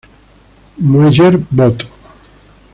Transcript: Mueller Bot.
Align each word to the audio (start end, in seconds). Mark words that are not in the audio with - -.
Mueller 0.79 1.37
Bot. 1.51 1.77